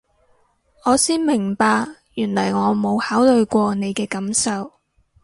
[0.83, 4.73] 我先明白原來我冇考慮過你嘅感受